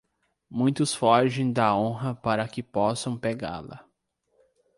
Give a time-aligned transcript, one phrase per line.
[0.49, 3.85] Muitos fogem da honra para que possam pegá-la.